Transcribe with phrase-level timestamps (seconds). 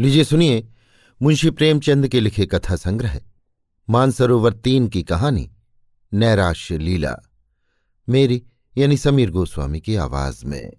[0.00, 0.68] लीजिए सुनिए
[1.22, 3.20] मुंशी प्रेमचंद के लिखे कथा संग्रह।
[3.90, 5.52] मानसरोवर तीन की कहानी,
[6.14, 7.16] नैराश्य लीला।
[8.08, 8.42] मेरी,
[8.78, 10.72] यानी समीर गोस्वामी की आवाज़ में।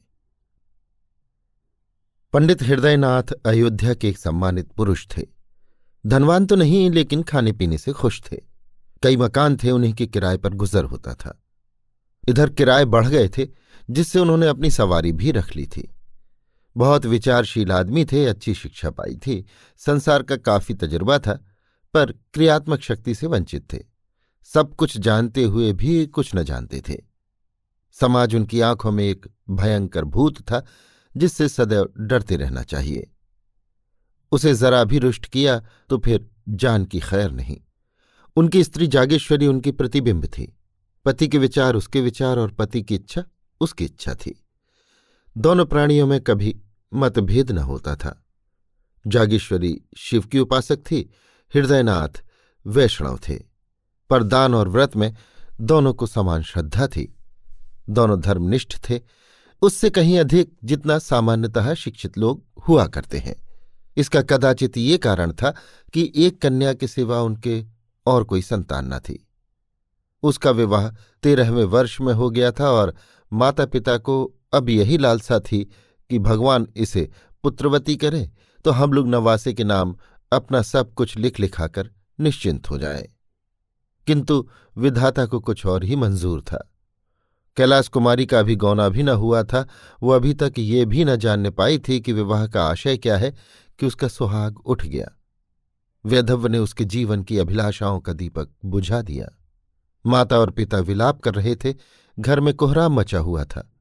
[2.34, 5.21] पंडित हृदयनाथ अयोध्या के एक सम्मानित पुरुष थे।
[6.06, 8.38] धनवान तो नहीं, लेकिन खाने पीने से खुश थे।
[9.04, 11.43] कई मकान थे, उन्हीं के किराए पर गुजर होता था।
[12.29, 13.47] इधर किराए बढ़ गए थे,
[13.89, 15.92] जिससे उन्होंने अपनी सवारी भी रख ली थी।
[16.78, 19.46] बहुत विचारशील आदमी थे, अच्छी शिक्षा पाई थी।
[19.78, 21.34] संसार का काफ़ी तजुर्बा था,
[21.93, 23.79] पर क्रियात्मक शक्ति से वंचित थे।
[24.43, 26.98] सब कुछ जानते हुए भी कुछ न जानते थे।
[27.92, 30.65] समाज उनकी आँखों में एक भयंकर भूत था,
[31.18, 33.12] जिससे सदैव डरते रहना चाहिए।
[34.31, 35.59] उसे जरा भी रुष्ट किया
[35.90, 37.58] तो फिर जान की खैर नहीं।
[38.36, 40.58] उनकी स्त्री जागेश्वरी उनकी प्रतिबिंब थी।
[41.06, 43.23] पति के विचार उसके विचार और पति की इच्छा
[43.62, 44.45] उसकी इच्छा थी।
[45.38, 46.62] दोनों प्राणियों में कभी
[46.94, 48.26] मतभेद न होता था।
[49.08, 51.10] जागेश्वरी शिव की उपासक थी,
[51.56, 52.23] हृदयनाथ
[52.68, 53.44] वैष्णव थे,
[54.10, 55.16] पर दान और व्रत में
[55.62, 57.18] दोनों को समान श्रद्धा थी।
[57.90, 59.02] दोनों धर्मनिष्ठ थे,
[59.62, 63.36] उससे कहीं अधिक जितना सामान्यतः शिक्षित लोग हुआ करते हैं।
[63.98, 65.56] इसका कदाचित ये कारण था
[65.94, 67.66] कि एक कन्या के सिवा उनके
[68.06, 69.28] और कोई संतान न थी।
[70.23, 70.90] उसका विवाह
[71.23, 72.95] तेरहवें वर्ष में हो गया था और
[73.34, 75.64] माता पिता को अब यही लालसा थी
[76.10, 77.10] कि भगवान इसे
[77.44, 78.32] पुत्रवती करे
[78.66, 79.96] तो हम लोग नवासे के नाम
[80.34, 83.08] अपना सब कुछ लिख लिखाकर निश्चिंत हो जाएँ।
[84.08, 86.72] किंतु विधाता को कुछ और ही मंजूर था।
[87.58, 89.68] कैलाश कुमारी का अभी गौना भी न हुआ था।
[90.04, 93.36] वो अभी तक ये भी न जानने पाई थी कि विवाह का आशय क्या है
[93.80, 95.08] कि उसका सुहाग उठ गया।
[96.06, 99.30] वैधव्य ने उसके जीवन की अभिलाषाओं का दीपक बुझा दिया।
[100.06, 101.74] माता और पिता विलाप कर रहे थे।
[102.20, 103.74] घर में कोहराम मचा हुआ था।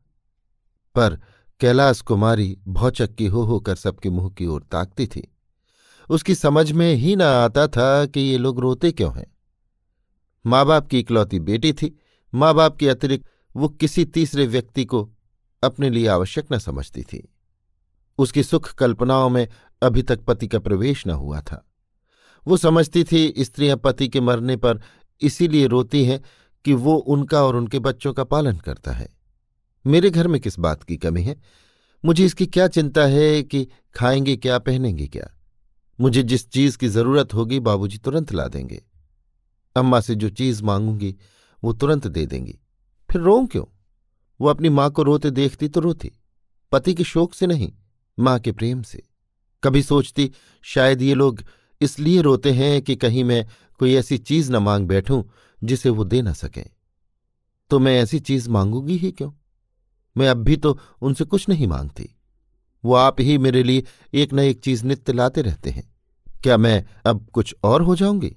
[0.95, 1.21] पर
[1.61, 5.35] कैलाश कुमारी भौचक्की हो होकर सबके मुँह की ओर ताकती थी।
[6.11, 9.37] उसकी समझ में ही न आता था कि ये लोग रोते क्यों हैं।
[10.47, 11.99] माँ बाप की इकलौती बेटी थी।
[12.35, 15.11] माँ बाप के अतिरिक्त वो किसी तीसरे व्यक्ति को
[15.65, 17.35] अपने लिए आवश्यक न समझती थी।
[18.19, 19.49] उसकी सुख कल्पनाओं में
[19.83, 21.71] अभी तक पति का प्रवेश न हुआ था।
[22.47, 24.81] वो समझती थी स्त्रियाँ पति के मरने पर
[25.21, 26.25] इसीलिए रोती हैं
[26.65, 29.20] कि वो उनका और उनके बच्चों का पालन करता है।
[29.87, 31.41] मेरे घर में किस बात की कमी है?
[32.05, 35.37] मुझे इसकी क्या चिंता है कि खाएँगे क्या, पहनेंगे क्या?
[36.01, 38.85] मुझे जिस चीज़ की ज़रूरत होगी, बाबूजी तुरंत ला देंगे।
[39.77, 41.17] अम्मा से जो चीज़ मांगूँगी,
[41.65, 42.59] वो तुरंत दे देंगी।
[43.11, 43.65] फिर रो क्यों?
[44.41, 46.13] वो अपनी माँ को रोते देखती तो रोती,
[46.73, 47.73] पति के शोक से नहीं,
[48.19, 49.03] माँ के प्रेम से।
[49.65, 51.43] कभी सोचती, शायद ये लोग
[51.81, 53.47] इसलिए रोते हैं कि कहीं मैं
[53.79, 55.23] कोई ऐसी चीज़ न मांग बैठूं,
[55.65, 56.71] जिसे वो दे न सकें।
[57.71, 59.33] तो मैं ऐसी चीज़ मांगूँगी ही क्यों?
[60.21, 62.17] मैं अब भी तो उनसे कुछ नहीं मांगती।
[62.85, 65.95] वो आप ही मेरे लिए एक न एक चीज़ नित्य लाते रहते हैं।
[66.43, 68.37] क्या मैं अब कुछ और हो जाऊँगी?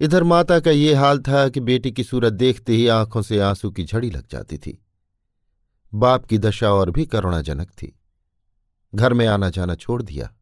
[0.00, 3.70] इधर माता का ये हाल था कि बेटी की सूरत देखते ही आँखों से आँसू
[3.70, 4.86] की झड़ी लग जाती थी।
[5.94, 8.00] बाप की दशा और भी करुणाजनक थी।
[8.94, 10.34] घर में आना जाना छोड़ दिया।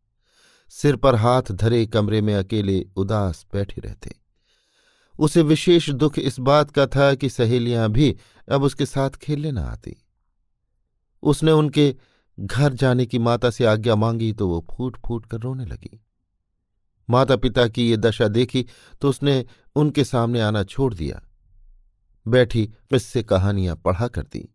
[0.69, 4.15] सिर पर हाथ धरे कमरे में अकेले उदास बैठे रहते।
[5.19, 8.17] उसे विशेष दुख इस बात का था कि सहेलियाँ भी
[8.51, 9.97] अब उसके साथ खेलने न आती।
[11.23, 11.95] उसने उनके
[12.39, 16.01] घर जाने की माता से आज्ञा मांगी तो वो फूट फूट कर रोने लगी।
[17.09, 18.67] माता पिता की ये दशा देखी
[19.03, 19.45] तो उसने
[19.77, 21.23] उनके सामने आना छोड़ दिया।
[22.27, 24.49] बैठी किस्से कहानियाँ पढ़ा करती।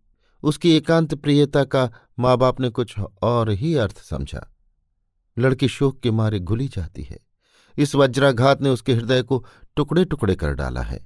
[0.44, 1.90] उसकी एकांत प्रियता का
[2.20, 4.46] माँ बाप ने कुछ और ही अर्थ समझा।
[5.38, 7.20] लड़की शोक के मारे घुली जाती है।
[7.78, 11.00] इस वज्राघात ने उसके हृदय को टुकड़े टुकड़े कर डाला है।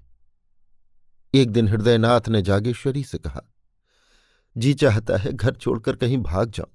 [1.34, 3.42] एक दिन हृदयनाथ ने जागेश्वरी से कहा
[4.60, 6.72] जी चाहता है घर छोड़कर कहीं भाग जाऊँ।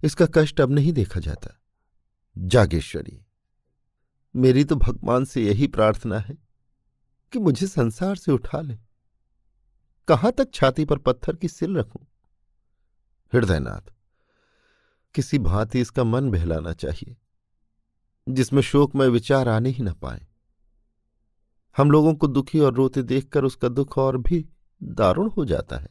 [0.00, 1.50] इसका कष्ट अब नहीं देखा जाता।
[2.36, 3.20] जागेश्वरी,
[4.34, 6.36] मेरी तो भगवान से यही प्रार्थना है
[7.32, 8.78] कि मुझे संसार से उठा ले।
[10.08, 12.06] कहाँ तक छाती पर पत्थर की सिल रखूँ?
[13.32, 13.92] हृदयनाथ,
[15.14, 17.16] किसी भांति इसका मन बहलाना चाहिए,
[18.26, 20.26] जिसमें शोक में विचार आने ही न पाए।
[21.76, 24.46] हम लोगों को दुखी और रोते देखकर उसका दुख और भी
[24.80, 25.88] दारुण हो जाता है।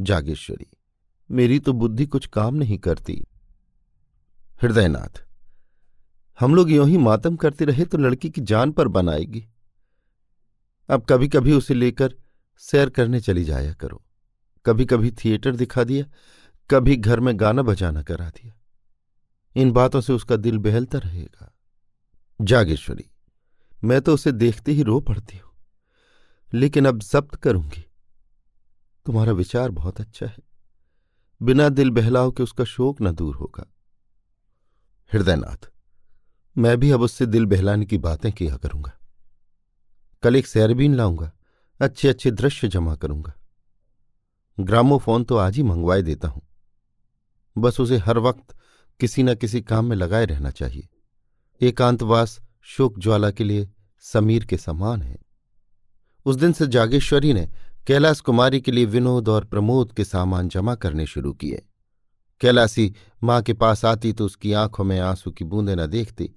[0.00, 0.66] जागेश्वरी,
[1.30, 3.22] मेरी तो बुद्धि कुछ काम नहीं करती।
[4.60, 5.22] हृदयनाथ,
[6.38, 9.46] हम लोग यों ही मातम करते रहे तो लड़की की जान पर बनाएगी
[10.88, 12.14] अब कभी कभी उसे लेकर
[12.62, 14.02] सैर करने चली जाया करो।
[14.66, 16.04] कभी कभी थिएटर दिखा दिया,
[16.70, 18.52] कभी घर में गाना बजाना करा दिया।
[19.56, 21.52] इन बातों से उसका दिल बहलता रहेगा।
[22.40, 23.04] जागेश्वरी,
[23.82, 25.50] मैं तो उसे देखते ही रो पड़ती हूँ,
[26.52, 27.84] लेकिन अब जब्त करूँगी।
[29.06, 30.38] तुम्हारा विचार बहुत अच्छा है।
[31.40, 33.66] बिना दिल बहलाव के उसका शोक न दूर होगा।
[35.12, 35.70] हृदयनाथ,
[36.56, 38.92] मैं भी अब उससे दिल बहलाने की बातें किया करूँगा।
[40.22, 41.32] कल एक सैरबीन लाऊँगा
[41.80, 43.32] अच्छे अच्छे दृश्य जमा करूँगा।
[44.58, 46.42] ग्रामोफोन तो आज ही मंगवाए देता हूँ।
[47.56, 48.54] बस उसे हर वक्त
[49.00, 50.88] किसी न किसी काम में लगाए रहना चाहिए।
[51.60, 53.68] एकांतवास, शोक ज्वाला के लिए
[54.04, 55.18] समीर के समान है।
[56.26, 57.48] उस दिन से जागेश्वरी ने
[57.90, 61.62] कैलाश कुमारी के लिए विनोद और प्रमोद के सामान जमा करने शुरू किए।
[62.40, 66.30] कैलासी माँ के पास आती तो उसकी आँखों में आँसू की बूंदें न देखती,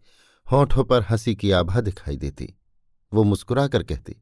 [0.52, 2.48] होठों पर हँसी की आभा दिखाई देती।
[3.14, 4.16] वो मुस्कुरा कर कहती,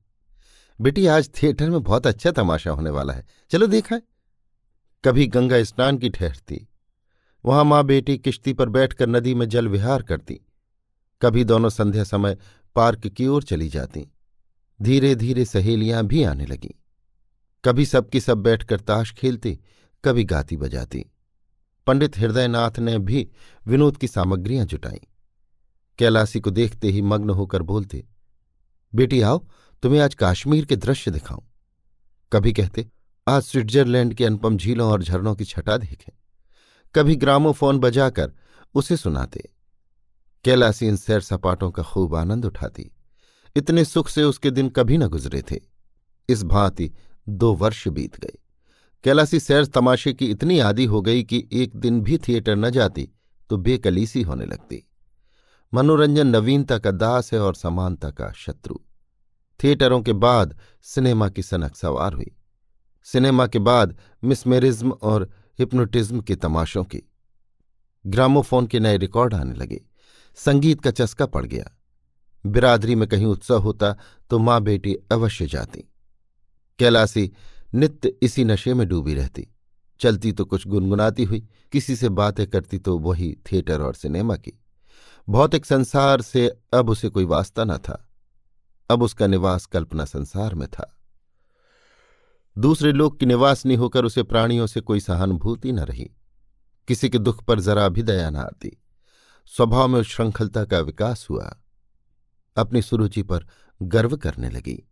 [0.80, 4.01] बेटी, आज थिएटर में बहुत अच्छा तमाशा होने वाला है। चलो देखा है?
[5.04, 6.68] कभी गंगा स्नान की ठहरती
[7.45, 10.39] वहाँ माँ बेटी किश्ती पर बैठकर नदी में जल विहार करती।
[11.22, 12.38] कभी दोनों संध्या समय
[12.75, 14.07] पार्क की ओर चली जाती।
[14.81, 16.78] धीरे धीरे सहेलियाँ भी आने लगीं।
[17.63, 19.59] कभी सबकी सब बैठकर ताश खेलती,
[20.03, 21.05] कभी गाती बजाती।
[21.87, 23.27] पंडित हृदयनाथ ने भी
[23.67, 25.01] विनोद की सामग्रियाँ जुटाई।
[25.99, 28.03] कैलासी को देखते ही मग्न होकर बोलते,
[28.95, 29.45] बेटी आओ,
[29.83, 31.43] तुम्हें आज कश्मीर के दृश्य दिखाऊँ।
[32.31, 32.87] कभी कहते,
[33.27, 36.13] आज स्विट्जरलैंड के अनुपम झीलों और झरनों की छटा देखें।
[36.95, 38.31] कभी ग्रामोफोन बजाकर
[38.75, 39.49] उसे सुनाते।
[40.43, 42.91] कैलासी इन सैर सपाटों का खूब आनंद उठाती।
[43.55, 45.59] इतने सुख से उसके दिन कभी न गुजरे थे।
[46.29, 46.91] इस भांति
[47.31, 48.38] दो वर्ष बीत गए।
[49.04, 53.10] कैलासी सैर तमाशे की इतनी आदि हो गई कि एक दिन भी थिएटर न जाती
[53.50, 54.88] तो बेकलीसी होने लगती।
[55.74, 58.75] मनोरंजन नवीनता का दास है और समानता का शत्रु।
[59.63, 62.31] थिएटरों के बाद सिनेमा की सनक सवार हुई।
[63.04, 65.30] सिनेमा के बाद मिसमेरिज्म और
[65.60, 67.01] हिप्नोटिज्म के तमाशों की।
[68.07, 69.81] ग्रामोफोन के नए रिकॉर्ड आने लगे।
[70.36, 71.72] संगीत का चस्का पड़ गया।
[72.45, 73.95] बिरादरी में कहीं उत्सव होता
[74.30, 75.90] तो माँ बेटी अवश्य जाती।
[76.81, 77.31] कैलासी
[77.74, 79.48] नित्य इसी नशे में डूबी रहती।
[80.00, 84.60] चलती तो कुछ गुनगुनाती हुई, किसी से बातें करती तो वही थिएटर और सिनेमा की।
[85.30, 88.10] भौतिक संसार से अब उसे कोई वास्ता न था।
[88.89, 90.98] अब उसका निवास कल्पना संसार में था।
[92.57, 96.12] दूसरे लोग की निवासनी होकर उसे प्राणियों से कोई सहानुभूति न रही।
[96.88, 98.81] किसी के दुख पर जरा भी दया न आती।
[99.45, 101.62] स्वभाव में श्रृंखलता का विकास हुआ।
[102.57, 103.48] अपनी सुरुचि पर
[103.81, 104.88] गर्व करने लगी।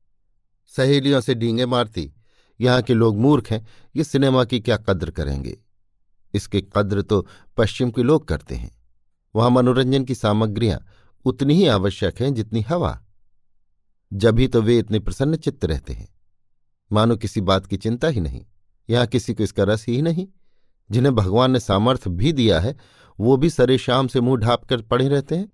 [0.73, 2.11] सहेलियों से डींगे मारती,
[2.59, 5.57] यहाँ के लोग मूर्ख हैं, ये सिनेमा की क्या कद्र करेंगे?
[6.33, 7.25] इसके कद्र तो
[7.57, 8.71] पश्चिम के लोग करते हैं।
[9.35, 10.79] वहाँ मनोरंजन की सामग्रियाँ
[11.25, 12.99] उतनी ही आवश्यक हैं जितनी हवा।
[14.11, 16.07] जब ही तो वे इतने प्रसन्न चित्त रहते हैं।
[16.91, 18.45] मानो किसी बात की चिंता ही नहीं,
[18.89, 20.27] यहाँ किसी को इसका रस ही नहीं।
[20.89, 22.75] जिन्हें भगवान ने सामर्थ्य भी दिया है,
[23.19, 25.51] वो भी सरे शाम से मुँह ढाप कर पड़े रहते हैं।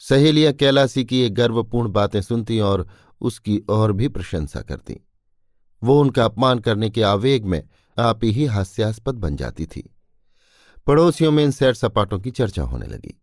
[0.00, 2.86] सहेलियाँ कैलासी की ये गर्वपूर्ण बातें सुनती और
[3.22, 5.00] उसकी और भी प्रशंसा करती।
[5.84, 9.96] वो उनका अपमान करने के आवेग में आप ही हास्यास्पद बन जाती थी।
[10.86, 13.22] पड़ोसियों में इन सैर सपाटों की चर्चा होने लगी।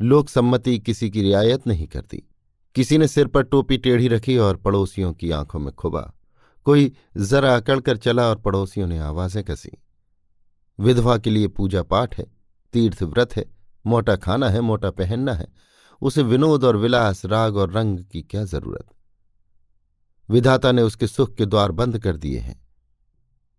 [0.00, 2.22] लोक सम्मति किसी की रियायत नहीं करती।
[2.74, 6.12] किसी ने सिर पर टोपी टेढ़ी रखी और पड़ोसियों की आँखों में खुबा।
[6.64, 9.70] कोई जरा अकड़ कर चला और पड़ोसियों ने आवाज़ें कसी।
[10.80, 12.26] विधवा के लिए पूजा पाठ है,
[12.72, 13.44] तीर्थ व्रत है,
[13.86, 15.48] मोटा खाना है, मोटा पहनना है।
[16.02, 18.86] उसे विनोद और विलास, राग और रंग की क्या ज़रूरत?
[20.30, 22.68] विधाता ने उसके सुख के द्वार बंद कर दिए हैं।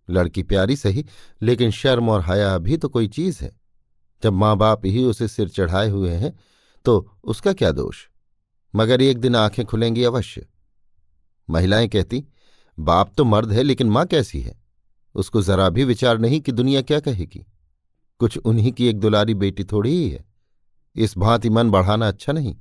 [0.09, 1.05] लड़की प्यारी सही,
[1.41, 3.59] लेकिन शर्म और हया भी तो कोई चीज़ है।
[4.23, 6.39] जब माँ बाप ही उसे सिर चढ़ाए हुए हैं
[6.85, 8.07] तो उसका क्या दोष?
[8.75, 10.47] मगर एक दिन आँखें खुलेंगी अवश्य।
[11.49, 12.25] महिलाएँ कहती,
[12.79, 14.61] बाप तो मर्द है, लेकिन माँ कैसी है?
[15.15, 17.45] उसको जरा भी विचार नहीं कि दुनिया क्या कहेगी।
[18.19, 20.25] कुछ उन्हीं की एक दुलारी बेटी थोड़ी ही है।
[20.95, 22.55] इस भांति मन बढ़ाना अच्छा नहीं।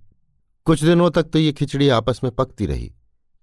[0.65, 2.95] कुछ दिनों तक तो ये खिचड़ी आपस में पकती रही।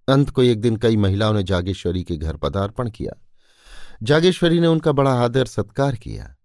[0.07, 3.21] अंत को एक दिन कई महिलाओं ने जागेश्वरी के घर पदार्पण किया।
[4.03, 6.35] जागेश्वरी ने उनका बड़ा आदर सत्कार किया।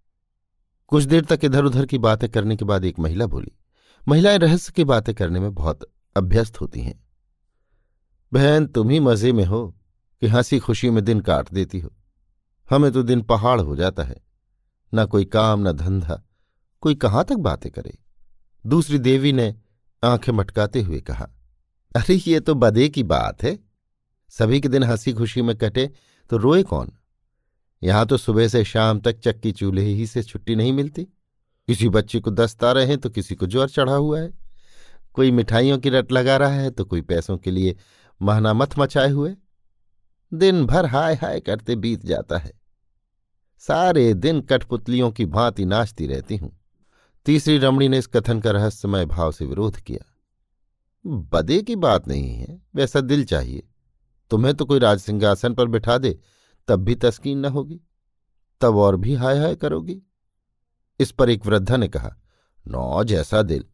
[0.86, 3.52] कुछ देर तक इधर उधर की बातें करने के बाद एक महिला बोली,
[4.08, 7.08] महिलाएँ रहस्य की बातें करने में बहुत अभ्यस्त होती हैं।
[8.32, 9.76] बहन, तुम ही मज़े में हो
[10.20, 11.92] कि हँसी खुशी में दिन काट देती हो।
[12.70, 14.16] हमें तो दिन पहाड़ हो जाता है।
[14.94, 16.22] न कोई काम, न धंधा।
[16.80, 17.98] कोई कहाँ तक बातें करे?
[18.66, 19.54] दूसरी देवी ने
[20.04, 21.28] आँखें मटकाते हुए कहा
[21.94, 23.58] अरे, ये तो बदे की बात है।
[24.28, 25.90] सभी के दिन हँसी खुशी में कटे
[26.30, 26.92] तो रोए कौन?
[27.82, 31.04] यहाँ तो सुबह से शाम तक चक्की चूल्हे ही से छुट्टी नहीं मिलती।
[31.68, 34.32] किसी बच्चे को दस्त आ रहे हैं तो किसी को ज्वर चढ़ा हुआ है।
[35.12, 37.76] कोई मिठाइयों की रट लगा रहा है तो कोई पैसों के लिए
[38.22, 39.34] महना मत मचाए हुए।
[40.34, 42.52] दिन भर हाय हाय करते बीत जाता है।
[43.58, 46.58] सारे दिन कठपुतलियों की भांति नाचती रहती हूँ।
[47.26, 50.09] तीसरी रमणी ने इस कथन का रहस्यमय भाव से विरोध किया।
[51.06, 53.68] बदे की बात नहीं है, वैसा दिल चाहिए।
[54.30, 56.18] तुम्हें तो कोई राजसिंहासन पर बिठा दे,
[56.68, 57.80] तब भी तस्कीन न होगी,
[58.60, 60.02] तब और भी हाय हाय करोगी।
[61.00, 62.16] इस पर एक वृद्धा ने कहा,
[62.68, 63.64] नौ जैसा दिल,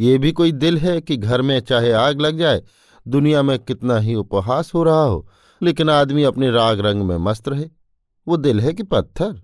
[0.00, 2.62] ये भी कोई दिल है कि घर में चाहे आग लग जाए,
[3.08, 5.28] दुनिया में कितना ही उपहास हो रहा हो,
[5.62, 7.70] लेकिन आदमी अपने राग रंग में मस्त रहे।
[8.28, 9.42] वो दिल है कि पत्थर।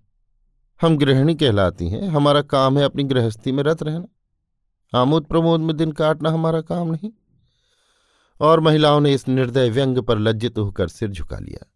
[0.83, 5.77] हम गृहिणी कहलाती हैं, हमारा काम है अपनी गृहस्थी में रत रहना। आमोद प्रमोद में
[5.77, 7.11] दिन काटना हमारा काम नहीं।
[8.41, 11.73] और महिलाओं ने इस निर्दय व्यंग पर लज्जित होकर सिर झुका लिया।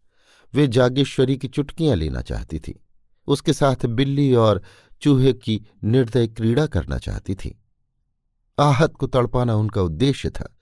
[0.54, 2.86] वे जागेश्वरी की चुटकियाँ लेना चाहती थी।
[3.26, 4.62] उसके साथ बिल्ली और
[5.00, 7.62] चूहे की निर्दय क्रीड़ा करना चाहती थी।
[8.58, 10.56] आहत को तड़पाना उनका उद्देश्य था।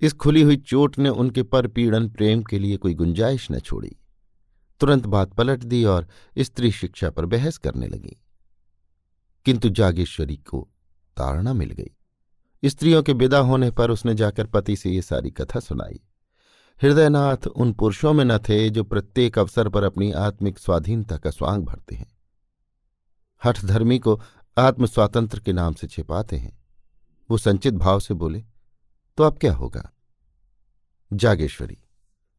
[0.00, 3.96] इस खुली हुई चोट ने उनके पर पीड़न प्रेम के लिए कोई गुंजाइश न छोड़ी।
[4.80, 8.22] तुरंत बात पलट दी और स्त्री शिक्षा पर बहस करने लगी।
[9.44, 10.68] किंतु जागेश्वरी को
[11.16, 11.90] ताड़ना मिल गई।
[12.62, 16.00] स्त्रियों के विदा होने पर उसने जाकर पति से ये सारी कथा सुनाई।
[16.82, 21.64] हृदयनाथ उन पुरुषों में न थे जो प्रत्येक अवसर पर अपनी आत्मिक स्वाधीनता का स्वांग
[21.64, 22.16] भरते हैं।
[23.42, 24.20] हठधर्मी को
[24.56, 26.56] आत्म स्वातंत्र के नाम से छिपाते हैं।
[27.30, 28.44] वो संचित भाव से बोले
[29.18, 29.90] तो अब क्या होगा?
[31.10, 31.78] जागेश्वरी,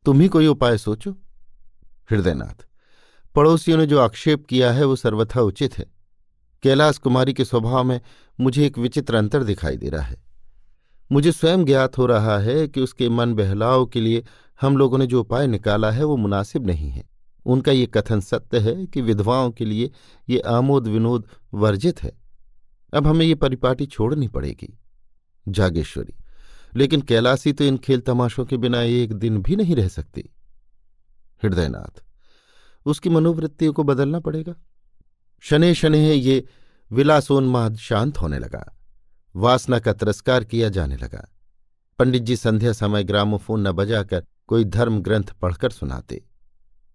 [0.06, 1.12] तुम ही कोई उपाय सोचो?
[2.12, 2.66] हृदयनाथ,
[3.36, 5.86] पड़ोसियों ने जो आक्षेप किया है वो सर्वथा उचित है।
[6.64, 8.00] कैलाश कुमारी के स्वभाव में
[8.40, 10.18] मुझे एक विचित्र अंतर दिखाई दे रहा है।
[11.12, 14.24] मुझे स्वयं ज्ञात हो रहा है कि उसके मन बहलाव के लिए
[14.62, 17.04] हम लोगों ने जो उपाय निकाला है वो मुनासिब नहीं है।
[17.46, 19.92] उनका ये कथन सत्य है कि विधवाओं के लिए
[20.30, 22.12] ये आमोद विनोद वर्जित है।
[22.94, 24.78] अब हमें ये परिपाटी छोड़नी पड़ेगी।
[25.48, 26.14] जागेश्वरी,
[26.76, 30.30] लेकिन कैलाशी तो इन खेल तमाशों के बिना एक दिन भी नहीं रह सकती।
[31.44, 32.04] हृदयनाथ,
[32.86, 34.56] उसकी मनोवृत्तियों को बदलना पड़ेगा।
[35.42, 36.50] शनि शनि ये
[36.92, 38.78] विलासोन्माद शांत होने लगा।
[39.36, 41.32] वासना का तिरस्कार किया जाने लगा।
[42.00, 46.26] पंडित जी संध्या समय ग्रामोफोन न बजाकर कोई धर्म ग्रंथ पढ़कर सुनाते।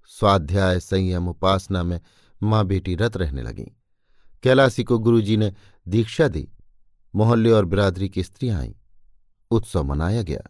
[0.07, 2.01] स्वाध्याय, संयम, उपासना में
[2.43, 3.67] माँ बेटी रत रहने लगीं।
[4.43, 5.55] कैलासी को गुरुजी ने
[5.89, 6.49] दीक्षा दी।
[7.15, 8.73] मोहल्ले और बिरादरी की स्त्रियाँ आईं।
[9.51, 10.41] उत्सव मनाया गया।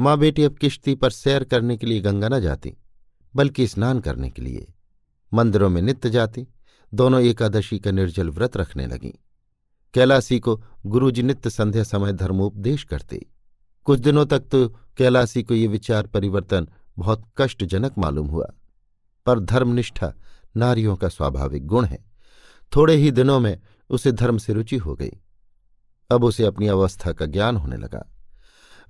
[0.00, 2.76] माँ बेटी अब किश्ती पर सैर करने के लिए गंगा न जाती,
[3.36, 4.72] बल्कि स्नान करने के लिए
[5.34, 6.46] मंदिरों में नित्य जाती।
[6.94, 9.12] दोनों एकादशी का निर्जल व्रत रखने लगीं।
[9.94, 13.26] कैलासी को गुरुजी नित्य संध्या समय धर्मोपदेश करते।
[13.84, 18.46] कुछ दिनों तक तो कैलासी को ये विचार परिवर्तन बहुत कष्टजनक मालूम हुआ।
[19.26, 20.12] पर धर्मनिष्ठा
[20.56, 22.04] नारियों का स्वाभाविक गुण है।
[22.76, 23.60] थोड़े ही दिनों में
[23.90, 25.10] उसे धर्म से रुचि हो गई।
[26.10, 28.10] अब उसे अपनी अवस्था का ज्ञान होने लगा।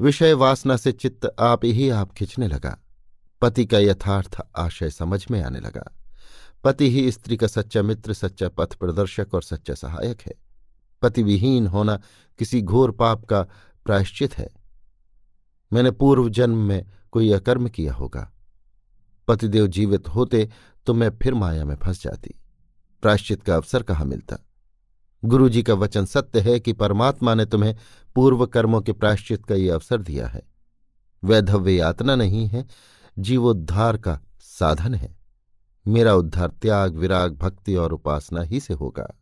[0.01, 2.83] विषय वासना से चित्त आप ही आप खिंचने लगा।
[3.43, 6.04] पति का यथार्थ आशय समझ में आने लगा।
[6.65, 10.33] पति ही स्त्री का सच्चा मित्र, सच्चा पथ प्रदर्शक और सच्चा सहायक है।
[11.03, 12.01] पति विहीन होना
[12.39, 13.43] किसी घोर पाप का
[13.85, 14.49] प्रायश्चित है।
[15.73, 18.33] मैंने पूर्व जन्म में कोई अकर्म किया होगा।
[19.29, 20.51] पतिदेव जीवित होते
[20.87, 22.35] तो मैं फिर माया में फंस जाती।
[23.03, 24.37] प्रायश्चित का अवसर कहाँ मिलता?
[25.25, 27.77] गुरुजी का वचन सत्य है कि परमात्मा ने तुम्हें
[28.15, 30.43] पूर्व कर्मों के प्रायश्चित का ये अवसर दिया है।
[31.25, 32.67] वैधव्य यातना नहीं है,
[33.19, 35.24] जीवोद्धार का साधन है।
[35.89, 39.21] मेरा उद्धार त्याग, विराग, भक्ति और उपासना ही से होगा।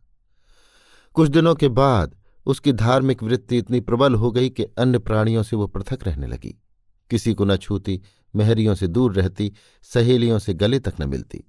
[1.13, 2.15] कुछ दिनों के बाद
[2.45, 6.61] उसकी धार्मिक वृत्ति इतनी प्रबल हो गई कि अन्य प्राणियों से वो पृथक रहने लगी।
[7.09, 8.01] किसी को न छूती,
[8.35, 11.43] महरियों से दूर रहती, सहेलियों से गले तक न मिलती।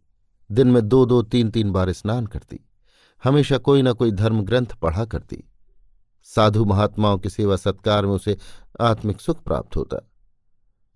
[0.52, 2.68] दिन में दो दो, तीन तीन बार स्नान करती।
[3.24, 5.50] हमेशा कोई न कोई धर्म ग्रंथ पढ़ा करती।
[6.22, 8.36] साधु महात्माओं की सेवा सत्कार में उसे
[8.80, 10.10] आत्मिक सुख प्राप्त होता।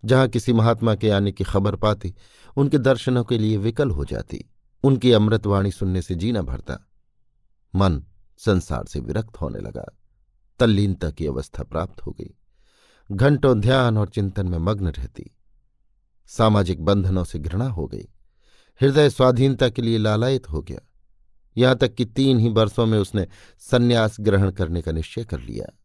[0.05, 2.15] जहाँ किसी महात्मा के आने की खबर पाती,
[2.57, 4.51] उनके दर्शनों के लिए विकल हो जाती।
[4.83, 6.89] उनकी अमृतवाणी सुनने से जीना भरता।
[7.75, 8.05] मन
[8.39, 9.97] संसार से विरक्त होने लगा।
[10.59, 12.35] तल्लीनता की अवस्था प्राप्त हो गई।
[13.13, 15.37] घंटों ध्यान और चिंतन में मग्न रहती।
[16.27, 18.09] सामाजिक बंधनों से घृणा हो गई।
[18.81, 20.81] हृदय स्वाधीनता के लिए लालायित हो गया।
[21.57, 23.27] यहाँ तक कि तीन ही वर्षों में उसने
[23.59, 25.79] सन्यास ग्रहण करने का निश्चय कर लिया।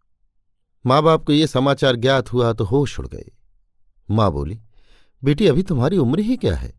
[0.86, 3.32] माँ बाप को ये समाचार ज्ञात हुआ तो होश उड़ गए।
[4.10, 4.60] माँ बोली,
[5.24, 6.74] बेटी, अभी तुम्हारी उम्र ही क्या है?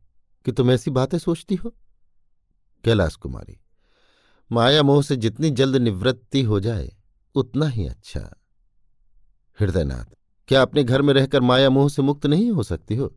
[0.45, 1.75] कि तुम ऐसी बातें सोचती हो?
[2.85, 3.61] कैलाश कुमारी,
[4.53, 6.93] माया मोह से जितनी जल्द निवृत्ति हो जाए,
[7.35, 8.21] उतना ही अच्छा।
[9.61, 10.15] हृदयनाथ,
[10.49, 13.15] क्या अपने घर में रहकर माया मोह से मुक्त नहीं हो सकती हो?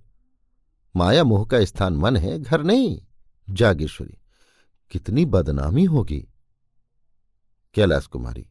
[0.96, 3.02] माया मोह का स्थान मन है, घर नहीं।
[3.50, 4.18] जागेश्वरी,
[4.92, 6.28] कितनी बदनामी होगी?
[7.76, 8.48] कैलाश कुमारी,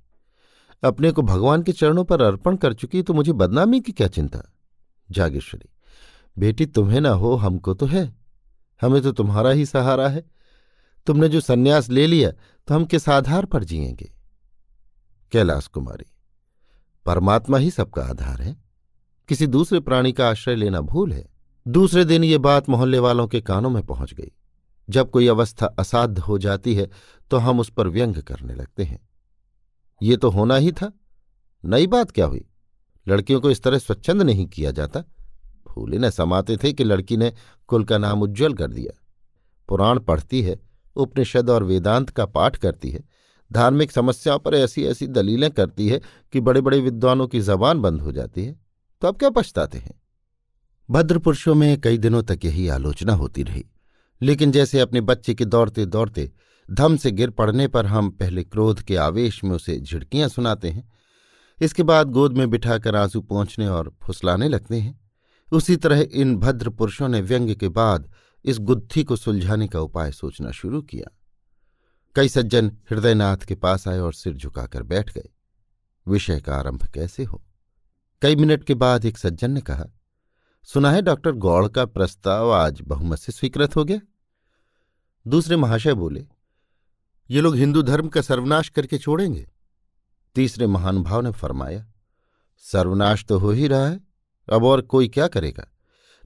[0.82, 4.42] अपने को भगवान के चरणों पर अर्पण कर चुकी तो मुझे बदनामी की क्या चिंता?
[5.10, 5.68] जागेश्वरी,
[6.36, 8.14] बेटी तुम्हें ना हो, हमको तो है।
[8.82, 10.24] हमें तो तुम्हारा ही सहारा है।
[11.06, 12.30] तुमने जो सन्यास ले लिया
[12.68, 14.10] तो हम किस आधार पर जिएँगे?
[15.32, 16.06] कैलाश कुमारी,
[17.06, 18.56] परमात्मा ही सबका आधार है।
[19.28, 21.24] किसी दूसरे प्राणी का आश्रय लेना भूल है।
[21.66, 24.30] दूसरे दिन ये बात मोहल्ले वालों के कानों में पहुँच गई।
[24.88, 26.88] जब कोई अवस्था असाध्य हो जाती है
[27.30, 28.98] तो हम उस पर व्यंग करने लगते हैं।
[30.00, 30.92] ये तो होना ही था।
[31.64, 32.44] नई बात क्या हुई?
[33.08, 35.00] लड़कियों को इस तरह स्वच्छंद नहीं किया जाता।
[35.68, 37.32] फूले न समाते थे कि लड़की ने
[37.66, 39.02] कुल का नाम उज्ज्वल कर दिया।
[39.68, 40.60] पुराण पढ़ती है,
[40.96, 43.04] उपनिषद और वेदांत का पाठ करती है।
[43.52, 46.00] धार्मिक समस्याओं पर ऐसी ऐसी दलीलें करती है
[46.32, 48.60] कि बड़े बड़े विद्वानों की जबान बंद हो जाती है।
[49.00, 50.02] तो अब क्या पछताते हैं?
[50.90, 53.64] भद्र पुरुषों में कई दिनों तक यही आलोचना होती रही।
[54.22, 56.32] लेकिन जैसे अपने बच्चे के दौड़ते दौड़ते
[56.70, 60.92] धम से गिर पड़ने पर हम पहले क्रोध के आवेश में उसे झिड़कियाँ सुनाते हैं
[61.60, 64.98] इसके बाद गोद में बिठाकर आँसू पहुँचने और फुसलाने लगते हैं।
[65.52, 68.12] उसी तरह इन भद्र पुरुषों ने व्यंग के बाद
[68.44, 71.10] इस गुत्थी को सुलझाने का उपाय सोचना शुरू किया।
[72.16, 75.28] कई सज्जन हृदयनाथ के पास आए और सिर झुकाकर बैठ गए।
[76.08, 77.42] विषय का आरंभ कैसे हो?
[78.22, 79.84] कई मिनट के बाद एक सज्जन ने कहा,
[80.64, 84.00] सुना है डॉक्टर, गौड़ का प्रस्ताव आज बहुमत से स्वीकृत हो गया?
[85.26, 86.26] दूसरे महाशय बोले,
[87.30, 89.46] ये लोग हिंदू धर्म का सर्वनाश करके छोड़ेंगे।
[90.36, 91.86] तीसरे महानुभाव ने फरमाया,
[92.62, 94.00] सर्वनाश तो हो ही रहा है,
[94.48, 95.66] अब और कोई क्या करेगा?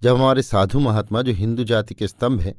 [0.03, 2.55] जब हमारे साधु महात्मा जो हिंदू जाति के स्तंभ हैं,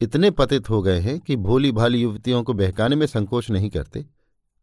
[0.00, 4.06] इतने पतित हो गए हैं कि भोली भाली युवतियों को बहकाने में संकोच नहीं करते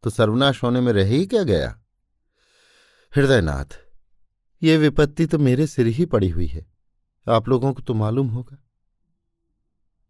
[0.04, 1.80] तो सर्वनाश होने में रह ही क्या गया?
[3.12, 3.78] हृदयनाथ,
[4.62, 6.66] ये विपत्ति तो मेरे सिर ही पड़ी हुई है।
[7.28, 8.58] आप लोगों को तो मालूम होगा।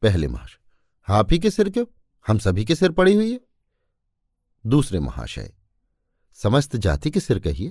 [0.01, 0.59] पहले महाशय,
[1.07, 1.85] आप ही के सिर क्यों?
[2.25, 3.39] हम सभी के सिर पड़ी हुई है।
[4.65, 5.53] दूसरे महाशय
[6.43, 7.69] समस्त जाति के सिर कहिए।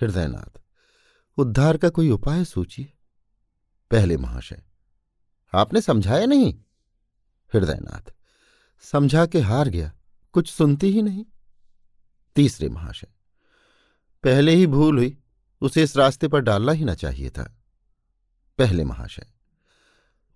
[0.00, 0.60] हृदयनाथ,
[1.38, 2.92] उद्धार का कोई उपाय सोचिए।
[3.90, 4.62] पहले महाशय,
[5.54, 6.54] आपने समझाया नहीं?
[7.54, 8.12] हृदयनाथ,
[8.80, 9.92] समझा के हार गया,
[10.32, 11.24] कुछ सुनती ही नहीं।
[12.36, 13.08] तीसरे महाशय,
[14.24, 15.18] पहले ही भूल हुई,
[15.60, 17.56] उसे इस रास्ते पर डालना ही ना चाहिए था।
[18.58, 19.26] पहले महाशय,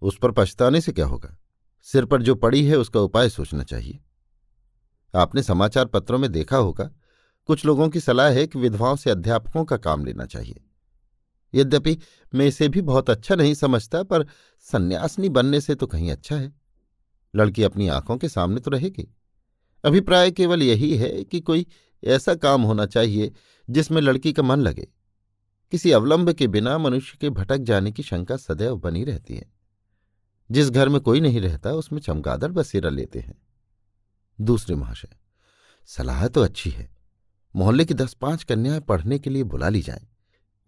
[0.02, 1.37] उस पर पछताने से क्या होगा?
[1.82, 4.00] सिर पर जो पड़ी है, उसका उपाय सोचना चाहिए।
[5.14, 6.90] आपने समाचार पत्रों में देखा होगा,
[7.46, 10.64] कुछ लोगों की सलाह है कि विधवाओं से अध्यापकों का काम लेना चाहिए।
[11.55, 11.98] यद्यपि
[12.35, 14.27] मैं इसे भी बहुत अच्छा नहीं समझता, पर
[14.61, 16.53] सन्यासनी बनने से तो कहीं अच्छा है।
[17.37, 19.14] लड़की अपनी आँखों के सामने तो रहेगी।
[19.85, 21.66] अभिप्राय केवल यही है कि कोई
[22.05, 23.33] ऐसा काम होना चाहिए
[23.70, 24.88] जिसमें लड़की का मन लगे।
[25.70, 29.53] किसी अवलंब के बिना मनुष्य के भटक जाने की शंका सदैव बनी रहती है।
[30.51, 33.51] जिस घर में कोई नहीं रहता, उसमें चमगादड़ बसेरा लेते हैं।
[34.42, 35.09] दूसरे महाशय,
[35.88, 36.90] सलाह तो अच्छी है।
[37.55, 40.07] मोहल्ले की दस पाँच कन्याएँ पढ़ने के लिए बुला ली जाएँ।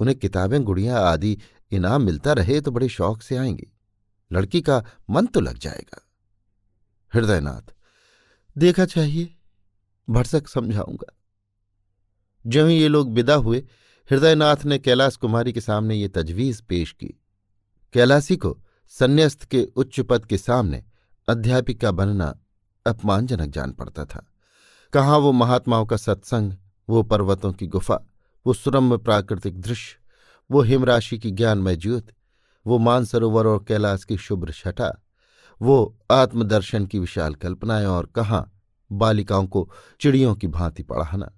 [0.00, 1.38] उन्हें किताबें, गुड़ियाँ आदि
[1.72, 3.66] इनाम मिलता रहे तो बड़े शौक से आएँगी।
[4.30, 6.00] लड़की का मन तो लग जाएगा।
[7.12, 7.72] हृदयनाथ,
[8.58, 9.34] देखा चाहिए,
[10.08, 11.12] भरसक समझाऊँगा।
[12.46, 13.58] जो ही ये लोग विदा हुए,
[14.10, 17.20] हृदयनाथ ने कैलाश कुमारी के सामने ये तजवीज पेश की।
[17.94, 18.58] कैलासी को
[18.88, 20.84] संन्यास्त के उच्च पद के सामने
[21.28, 22.34] अध्यापिका बनना
[22.86, 24.26] अपमानजनक जान पड़ता था।
[24.92, 26.52] कहाँ वो महात्माओं का सत्संग,
[26.88, 28.00] वो पर्वतों की गुफा,
[28.46, 29.98] वो सुरम्य प्राकृतिक दृश्य,
[30.50, 32.06] वो हिमराशि की ज्ञानमय ज्योत,
[32.66, 35.02] वो मानसरोवर और कैलाश की शुभ्र छटा,
[35.62, 38.50] वो आत्मदर्शन की विशाल कल्पनाएँ और कहाँ
[38.92, 39.70] बालिकाओं को
[40.00, 41.32] चिड़ियों की भांति पढ़ाना।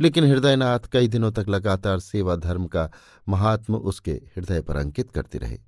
[0.00, 2.90] लेकिन हृदयनाथ कई दिनों तक लगातार सेवा धर्म का
[3.28, 5.58] महात्म उसके हृदय पर अंकित करते रहे।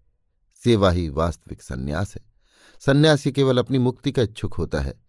[0.54, 2.37] सेवा ही वास्तविक संन्यास है।
[2.78, 5.00] सन्यासी केवल अपनी मुक्ति का इच्छुक होता है।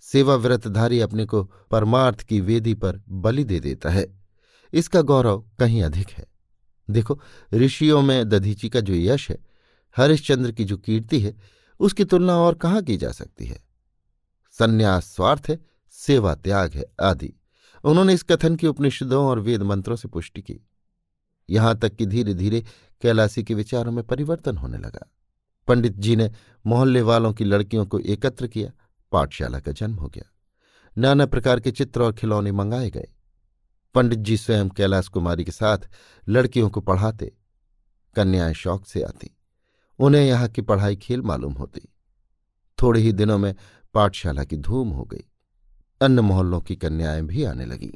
[0.00, 4.20] सेवा व्रतधारी अपने को परमार्थ की वेदी पर बलि दे देता है।
[4.72, 6.26] इसका गौरव कहीं अधिक है।
[6.90, 7.20] देखो,
[7.54, 9.38] ऋषियों में दधीची का जो यश है,
[9.96, 11.36] हरिश्चंद्र की जो कीर्ति है,
[11.80, 13.64] उसकी तुलना और कहाँ की जा सकती है?
[14.52, 15.58] संन्यास स्वार्थ है,
[15.90, 17.34] सेवा त्याग है आदि।
[17.84, 20.66] उन्होंने इस कथन की उपनिषदों और वेद मंत्रों से पुष्टि की।
[21.50, 22.64] यहाँ तक कि धीरे धीरे
[23.02, 25.10] कैलासी के विचारों में परिवर्तन होने लगा।
[25.70, 26.30] पंडित जी ने
[26.66, 28.70] मोहल्ले वालों की लड़कियों को एकत्र किया,
[29.12, 30.24] पाठशाला का जन्म हो गया।
[30.98, 33.08] नाना प्रकार के चित्र और खिलौने मंगाए गए।
[33.94, 35.78] पंडित जी स्वयं कैलाश कुमारी के साथ
[36.28, 37.32] लड़कियों को पढ़ाते,
[38.16, 39.36] कन्याएँ शौक से आती,
[39.98, 41.80] उन्हें यहाँ की पढ़ाई खेल मालूम होती।
[42.82, 43.54] थोड़े ही दिनों में
[43.94, 45.24] पाठशाला की धूम हो गई,
[46.00, 47.92] अन्य मोहल्लों की कन्याएँ भी आने लगीं।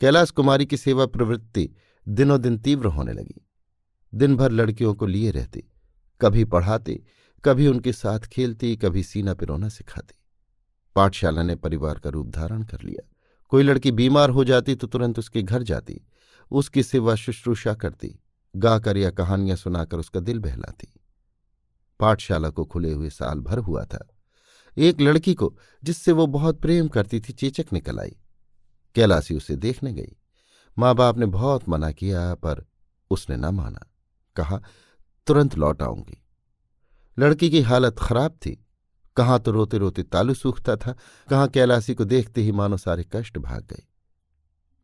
[0.00, 1.70] कैलाश कुमारी की सेवा प्रवृत्ति
[2.08, 3.48] दिनों दिन तीव्र होने लगी।
[4.14, 5.64] दिन भर लड़कियों को लिए रहती
[6.20, 7.00] कभी पढ़ाती,
[7.44, 10.18] कभी उनके साथ खेलती, कभी सीना पिरोना सिखाती।
[10.96, 13.10] पाठशाला ने परिवार का रूप धारण कर लिया।
[13.48, 16.06] कोई लड़की बीमार हो जाती तो तुरंत उसके घर जाती।
[16.50, 18.20] उसकी सेवा शुश्रूषा करती,
[18.56, 21.00] गाकर या कहानियाँ सुनाकर उसका दिल बहलाती।
[22.00, 24.08] पाठशाला को खुले हुए साल भर हुआ था।
[24.76, 28.16] एक लड़की को, जिससे वो बहुत प्रेम करती थी, चेचक निकल आई।
[28.94, 30.16] कैलासी उसे देखने गई।
[30.78, 32.66] माँ बाप ने बहुत मना किया, पर
[33.10, 33.86] उसने न माना।
[34.36, 34.62] कहा
[35.26, 36.22] तुरंत लौट आऊँगी।
[37.18, 38.66] लड़की की हालत खराब थी।
[39.16, 40.96] कहाँ तो रोते रोते तालू सूखता था,
[41.30, 43.82] कहाँ कैलासी को देखते ही मानो सारे कष्ट भाग गए।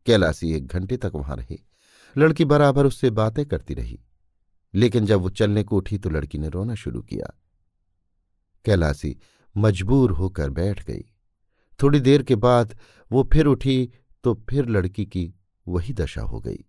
[0.07, 1.67] कैलासी एक घंटे तक वहाँ रही।
[2.19, 4.01] लड़की बराबर उससे बातें करती रही।
[4.75, 7.41] लेकिन जब वो चलने को उठी तो लड़की ने रोना शुरू किया।
[8.65, 9.19] कैलासी
[9.57, 11.05] मजबूर होकर बैठ गई।
[11.83, 12.79] थोड़ी देर के बाद
[13.13, 13.93] वो फिर उठी
[14.25, 15.35] तो फिर लड़की की
[15.69, 16.65] वही दशा हो गई।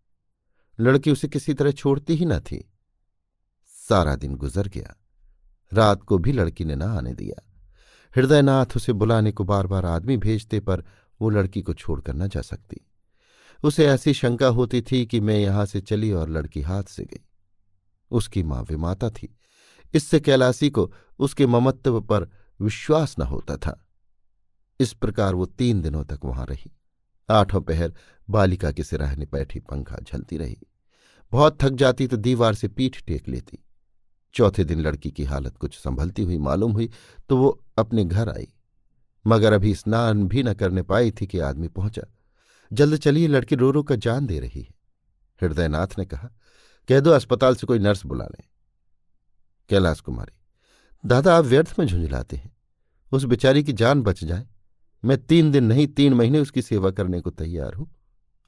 [0.80, 2.70] लड़की उसे किसी तरह छोड़ती ही न थी।
[3.90, 4.96] सारा दिन गुजर गया।
[5.74, 7.50] रात को भी लड़की ने न आने दिया।
[8.16, 10.84] हृदयनाथ उसे बुलाने को बार बार आदमी भेजते पर
[11.22, 12.88] वो लड़की को छोड़कर न जा सकती।
[13.64, 17.26] उसे ऐसी शंका होती थी कि मैं यहाँ से चली और लड़की हाथ से गई।
[18.12, 19.38] उसकी माँ विमाता थी।
[19.94, 22.30] इससे कैलासी को उसके ममत्व पर
[22.62, 23.86] विश्वास न होता था।
[24.80, 26.72] इस प्रकार वो तीन दिनों तक वहाँ रही।
[27.30, 27.94] आठों पहर
[28.30, 30.58] बालिका के सिराहने बैठी पंखा झलती रही।
[31.32, 33.60] बहुत थक जाती तो दीवार से पीठ टेक लेती।
[34.34, 36.90] चौथे दिन लड़की की हालत कुछ संभलती हुई मालूम हुई
[37.30, 38.48] तो वो अपने घर आई।
[39.28, 42.02] मगर अभी स्नान भी न करने पाई थी कि आदमी पहुँचा।
[42.74, 44.74] जल्द चलिए, लड़की रो रो का जान दे रही है।
[45.42, 46.30] हृदयनाथ ने कहा,
[46.90, 48.44] कह दो, अस्पताल से कोई नर्स बुला लें।
[49.70, 50.38] कैलाश कुमारी,
[51.06, 52.58] दादा, आप व्यर्थ में झुंझलाते हैं।
[53.12, 54.48] उस बेचारी की जान बच जाए।
[55.04, 57.92] मैं तीन दिन नहीं, तीन महीने उसकी सेवा करने को तैयार हूँ।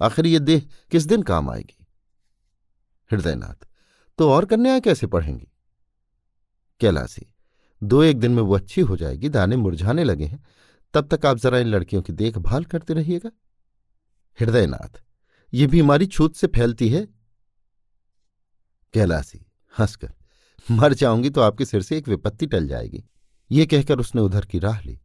[0.02, 1.86] आखिर ये देह किस दिन काम आएगी?
[3.12, 3.68] हृदयनाथ
[4.18, 5.48] तो और कन्या कैसे पढ़ेंगी?
[6.82, 7.26] कैलासी
[7.82, 10.44] दो एक दिन में वो अच्छी हो जाएगी, दाने मुरझाने लगे हैं।
[10.94, 13.32] तब तक आप जरा इन लड़कियों की देखभाल करते रहिएगा।
[14.40, 15.02] हृदयनाथ
[15.54, 17.08] ये बीमारी छूत से फैलती है।
[18.94, 20.14] कैलासी हंसकर,
[20.72, 23.04] मर जाऊँगी तो आपके सिर से एक विपत्ति टल जाएगी।
[23.52, 25.00] ये कहकर उसने उधर की राह ली।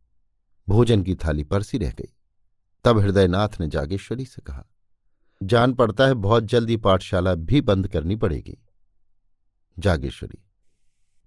[0.68, 2.12] भोजन की थाली परसी रह गई।
[2.85, 4.64] तब हृदयनाथ ने जागेश्वरी से कहा,
[5.40, 8.56] जान पड़ता है बहुत जल्दी पाठशाला भी बंद करनी पड़ेगी।
[9.76, 10.38] जागेश्वरी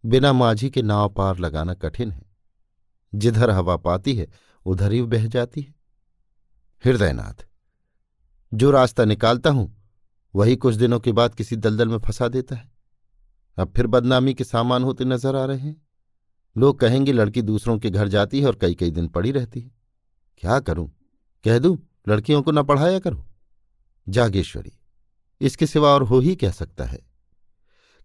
[0.06, 2.26] बिना माझी के नाव पार लगाना कठिन है।
[3.16, 4.28] जिधर हवा पाती है,
[4.66, 5.76] उधर ही बह जाती है।
[6.84, 7.46] हृदयनाथ,
[8.54, 9.84] जो रास्ता निकालता हूँ,
[10.36, 12.72] वही कुछ दिनों के बाद किसी दलदल में फंसा देता है।
[13.58, 15.82] अब फिर बदनामी के सामान होते नज़र आ रहे हैं।
[16.58, 19.72] लोग कहेंगे, लड़की दूसरों के घर जाती है और कई कई दिन पड़ी रहती है।
[20.38, 20.92] क्या करूँ?
[21.44, 21.78] कह दूँ,
[22.10, 23.26] लड़कियों को न पढ़ाया करो।
[24.10, 24.72] जागेश्वरी,
[25.42, 27.12] इसके सिवा और हो ही कह सकता है?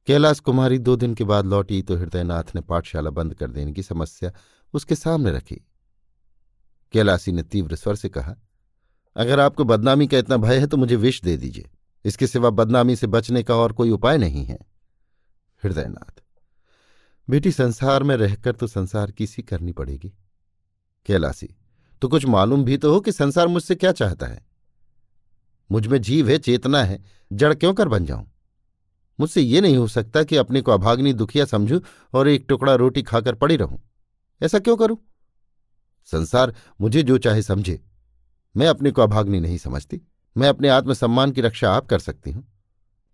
[0.09, 3.83] कैलाश कुमारी दो दिन के बाद लौटी तो हृदयनाथ ने पाठशाला बंद कर देने की
[3.83, 4.31] समस्या
[4.75, 5.57] उसके सामने रखी।
[6.95, 8.35] कैलासी ने तीव्र स्वर से कहा,
[9.17, 11.69] अगर आपको बदनामी का इतना भय है तो मुझे विष दे दीजिए।
[12.05, 14.59] इसके सिवा बदनामी से बचने का और कोई उपाय नहीं है।
[15.63, 16.23] हृदयनाथ,
[17.29, 20.13] बेटी, संसार में रहकर तो संसार की सी करनी पड़ेगी।
[21.07, 21.55] कैलासी
[22.03, 24.41] तो कुछ मालूम भी तो हो कि संसार मुझसे क्या चाहता है।
[25.71, 28.31] मुझमें जीव है, चेतना है, जड़ क्यों कर बन जाऊँ?
[29.21, 31.81] मुझसे ये नहीं हो सकता कि अपने को अभाग्नि दुखिया समझूं
[32.15, 33.81] और एक टुकड़ा रोटी खाकर पड़ी रहूँ।
[34.43, 34.97] ऐसा क्यों करूँ?
[36.05, 37.85] संसार मुझे जो चाहे समझे।
[38.57, 40.01] मैं अपने को अभाग्नि नहीं समझती।
[40.37, 42.53] मैं अपने आत्मसम्मान की रक्षा आप कर सकती हूँ।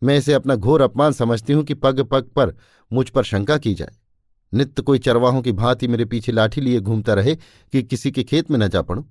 [0.02, 2.56] मैं इसे अपना घोर अपमान समझती हूँ कि पग पग पर
[2.92, 3.96] मुझ पर शंका की जाए।
[4.54, 7.36] नित्य कोई चरवाहों की भांति मेरे पीछे लाठी लिए घूमता रहे
[7.72, 9.04] कि किसी के खेत में न जा पड़ूं।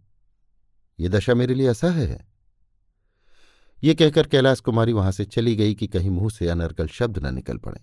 [1.00, 2.33] ये दशा मेरे लिए असह्य है।
[3.84, 7.34] ये कहकर कैलाश कुमारी वहाँ से चली गई कि कहीं मुँह से अनर्गल शब्द न
[7.36, 7.82] निकल पड़े।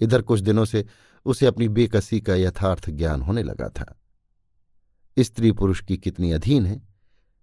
[0.00, 0.84] इधर कुछ दिनों से
[1.26, 4.00] उसे अपनी बेकसी का यथार्थ ज्ञान होने लगा था।
[5.16, 6.80] स्त्री पुरुष की कितनी अधीन है?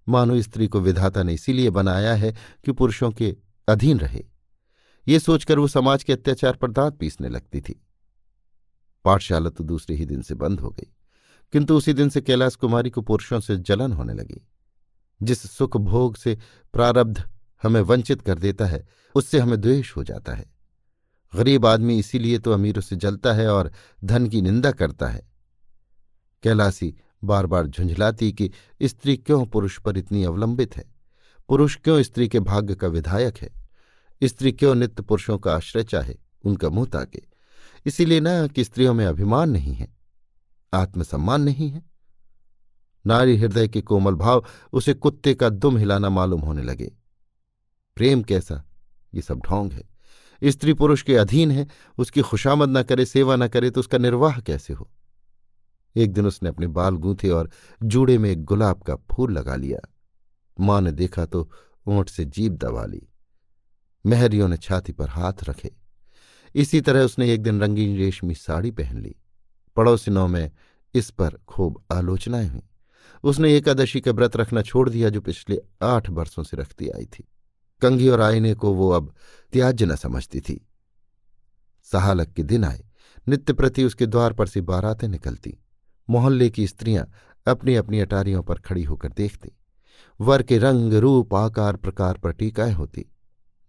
[0.08, 2.32] मानो स्त्री को विधाता ने इसीलिए बनाया है
[2.66, 3.36] कि पुरुषों के
[3.68, 4.24] अधीन रहे।
[5.08, 7.82] ये सोचकर वो समाज के अत्याचार पर दांत पीसने लगती थी।
[9.06, 10.92] पाठशाला तो दूसरे ही दिन से बंद हो गई,
[11.54, 14.42] किंतु उसी दिन से कैलाश कुमारी को पुरुषों से जलन होने लगी,
[15.22, 16.38] जिस सुख भोग से
[16.74, 17.24] प्रारब्ध
[17.64, 20.54] हमें वंचित कर देता है, उससे हमें द्वेष हो जाता है।
[21.36, 23.72] गरीब आदमी इसीलिए तो अमीरों से जलता है और
[24.04, 25.28] धन की निंदा करता है।
[26.44, 28.52] कैलासी बार बार झुंझलाती कि
[28.84, 30.86] स्त्री क्यों पुरुष पर इतनी अवलंबित है?
[31.50, 33.50] पुरुष क्यों स्त्री के भाग्य का विधायक है?
[34.24, 37.22] स्त्री क्यों नित्य पुरुषों का आश्रय चाहे, उनका मुँह ताके?
[37.86, 39.98] इसीलिए न कि स्त्रियों में अभिमान नहीं है।
[40.74, 41.86] आत्मसम्मान नहीं है।
[43.08, 47.03] नारी हृदय के कोमल भाव, उसे कुत्ते का दुम हिलाना मालूम होने लगे।
[47.96, 48.66] प्रेम कैसा?
[49.14, 49.84] ये सब ढोंग है।
[50.44, 54.40] स्त्री पुरुष के अधीन है, उसकी खुशामद न करे, सेवा न करे तो उसका निर्वाह
[54.40, 54.92] कैसे हो?
[55.96, 57.50] एक दिन उसने अपने बाल गूंथे और
[57.84, 59.80] जूड़े में एक गुलाब का फूल लगा लिया।
[60.60, 61.52] माँ ने देखा तो
[61.88, 63.08] ऊँट से जीप दबा ली।
[64.06, 65.72] महरियों ने छाती पर हाथ रखे।
[66.56, 69.16] इसी तरह उसने एक दिन रंगीन रेशमी साड़ी पहन ली।
[69.76, 70.52] पड़ोसिनों में
[70.94, 72.62] इस पर खूब आलोचनाएँ हुई।
[73.24, 77.28] उसने एकादशी का व्रत रखना छोड़ दिया, जो पिछले आठ वर्षों से रखती आई थी।
[77.82, 79.14] कंघी और आईने को वो अब
[79.54, 80.68] त्याज्य न समझती थी।
[81.84, 82.86] सहालक के दिन आए,
[83.28, 85.58] नित्य प्रति उसके द्वार पर से बारातें निकलती।
[86.10, 87.12] मोहल्ले की स्त्रियाँ
[87.48, 89.52] अपनी अपनी अटारियों पर खड़ी होकर देखती।
[90.22, 93.06] वर के रंग, रूप, आकार, प्रकार पर टीकाएँ होती।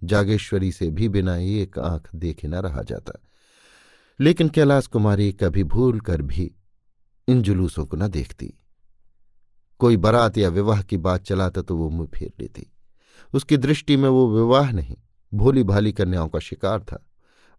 [0.05, 3.13] जागेश्वरी से भी बिना एक आँख देखे न रहा जाता।
[4.21, 6.55] लेकिन कैलाश कुमारी कभी भूल कर भी
[7.29, 8.55] इन जुलूसों को न देखती।
[9.79, 12.74] कोई बारात या विवाह की बात चलाता तो वो मुँह फेर लेती।
[13.35, 14.97] उसकी दृष्टि में वो विवाह नहीं
[15.35, 17.07] भोली भाली कन्याओं का शिकार था।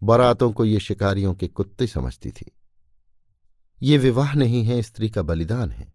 [0.04, 2.52] बारातों को ये शिकारियों के कुत्ते समझती थी।
[3.82, 5.94] ये विवाह नहीं है, स्त्री का बलिदान है।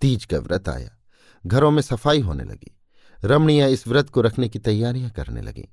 [0.00, 0.98] तीज का व्रत आया।
[1.46, 2.76] घरों में सफ़ाई होने लगी।
[3.24, 5.68] रमणिया इस व्रत को रखने की तैयारियाँ करने लगी।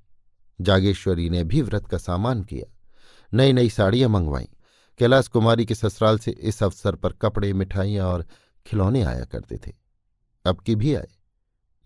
[0.62, 2.74] जागेश्वरी ने भी व्रत का सामान किया।
[3.34, 4.56] नई नई साड़ियाँ मंगवाईं।
[4.98, 8.26] कैलाश कुमारी के ससुराल से इस अवसर पर कपड़े, मिठाइयाँ और
[8.66, 9.74] खिलौने आया करते थे।
[10.46, 11.08] अब की भी आए।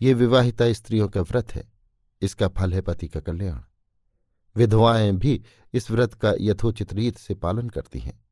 [0.01, 1.71] ये विवाहिता स्त्रियों का व्रत है।
[2.21, 3.59] इसका फल है पति का कल्याण।
[4.55, 8.25] विधवाएँ भी इस व्रत का यथोचित रीत से पालन करती हैं।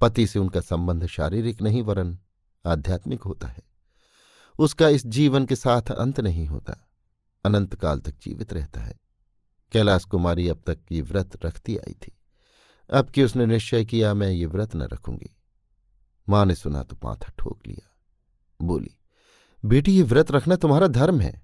[0.00, 2.18] पति से उनका संबंध शारीरिक नहीं, वरन
[2.66, 3.62] आध्यात्मिक होता है।
[4.58, 6.88] उसका इस जीवन के साथ अंत नहीं होता।
[7.44, 9.00] अनंत काल तक जीवित रहता है।
[9.72, 12.18] कैलाश कुमारी अब तक ये व्रत रखती आई थी।
[12.92, 15.36] अब कि उसने निश्चय किया, मैं ये व्रत न रखूँगी।
[16.28, 17.96] माँ ने सुना तो माथा ठोक लिया।
[18.62, 18.98] बोली
[19.66, 21.42] बेटी, ये व्रत रखना तुम्हारा धर्म है।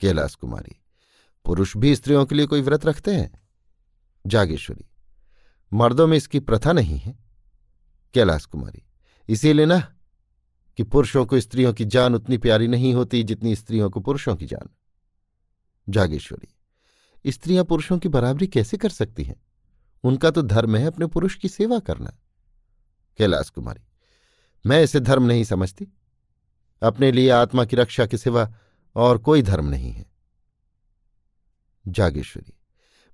[0.00, 0.76] कैलाश कुमारी,
[1.44, 3.30] पुरुष भी स्त्रियों के लिए कोई व्रत रखते हैं?
[4.26, 4.88] जागेश्वरी,
[5.72, 7.18] मर्दों में इसकी प्रथा नहीं है।
[8.14, 8.82] कैलाश कुमारी,
[9.28, 9.80] इसीलिए ना
[10.78, 14.46] कि पुरुषों को स्त्रियों की जान उतनी प्यारी नहीं होती जितनी स्त्रियों को पुरुषों की
[14.46, 14.68] जान।
[15.88, 19.42] जागेश्वरी, स्त्रियाँ पुरुषों की बराबरी कैसे कर सकती हैं?
[20.04, 22.18] उनका तो धर्म है अपने पुरुष की सेवा करना।
[23.18, 23.82] कैलाश कुमारी,
[24.66, 25.92] मैं इसे धर्म नहीं समझती।
[26.82, 28.52] अपने लिए आत्मा की रक्षा के सिवा
[28.96, 30.06] और कोई धर्म नहीं है।
[31.88, 32.54] जागेश्वरी,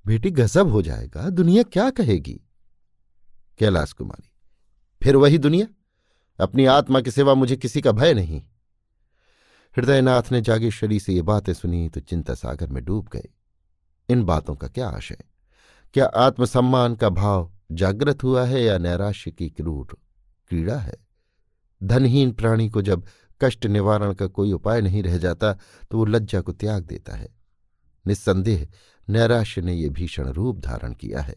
[0.07, 2.41] बेटी गजब हो जाएगा, दुनिया क्या कहेगी?
[3.59, 4.31] कैलाश कुमारी,
[5.03, 5.67] फिर वही दुनिया?
[6.39, 8.43] अपनी आत्मा के सिवा मुझे किसी का भय नहीं।
[9.77, 13.29] हृदयनाथ ने जागेश्वरी से ये बातें सुनी तो चिंता सागर में डूब गए
[14.09, 15.19] इन बातों का क्या आशय?
[15.95, 19.97] क्या आत्मसम्मान का भाव जागृत हुआ है या नैराश्य की क्रूर
[20.49, 20.97] क्रीड़ा है?
[21.83, 23.05] धनहीन प्राणी को जब
[23.41, 25.53] कष्ट निवारण का कोई उपाय नहीं रह जाता
[25.91, 27.29] तो वो लज्जा को त्याग देता है।
[28.05, 28.67] निस्संदेह
[29.09, 31.35] नैराश्य ने यह भीषण रूप धारण किया है।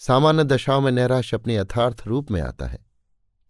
[0.00, 2.78] सामान्य दशाओं में नैराश्य अपने यथार्थ रूप में आता है,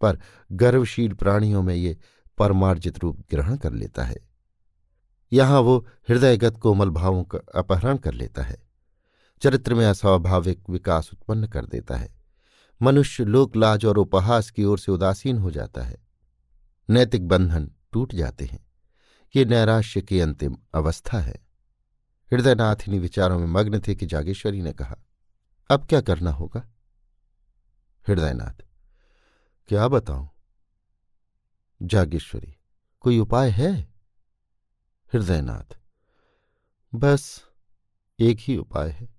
[0.01, 1.97] पर गर्वशील प्राणियों में ये
[2.37, 4.17] परमार्जित रूप ग्रहण कर लेता है।
[5.31, 5.77] यहाँ वो
[6.09, 8.57] हृदयगत कोमल भावों का अपहरण कर लेता है,
[9.41, 12.09] चरित्र में अस्वाभाविक विकास उत्पन्न कर देता है।
[12.81, 15.97] मनुष्य लोकलाज और उपहास की ओर से उदासीन हो जाता है।
[16.89, 18.65] नैतिक बंधन टूट जाते हैं।
[19.35, 21.45] ये नैराश्य की अंतिम अवस्था है।
[22.31, 24.95] हृदयनाथ इन्हीं विचारों में मग्न थे कि जागेश्वरी ने कहा,
[25.69, 26.67] अब क्या करना होगा?
[28.07, 28.63] हृदयनाथ,
[29.69, 30.29] क्या बताऊँ?
[31.81, 32.55] जागेश्वरी,
[33.01, 33.73] कोई उपाय है?
[35.13, 35.77] हृदयनाथ,
[36.95, 37.43] बस
[38.19, 39.09] एक ही उपाय है,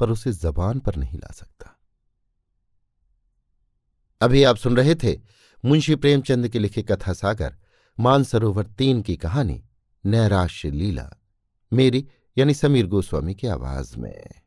[0.00, 1.78] पर उसे जबान पर नहीं ला सकता।
[4.20, 5.20] अभी आप सुन रहे थे
[5.64, 7.54] मुंशी प्रेमचंद के लिखे कथा सागर,
[8.00, 9.64] मानसरोवर तीन की कहानी,
[10.06, 11.10] नैराश्य लीला,
[11.72, 14.41] मेरी यानी समीर गोस्वामी की आवाज़ में।